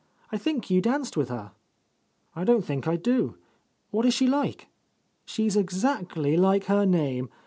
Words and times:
I 0.31 0.37
think 0.39 0.71
you 0.71 0.81
danced 0.81 1.15
with 1.15 1.29
her." 1.29 1.51
"I 2.35 2.43
don't 2.43 2.63
think 2.65 2.87
I 2.87 2.95
do. 2.95 3.37
What 3.91 4.03
is 4.03 4.15
she 4.15 4.25
like?" 4.25 4.67
"She's 5.25 5.55
exactly 5.55 6.35
like 6.35 6.63
her 6.65 6.87
name. 6.87 7.29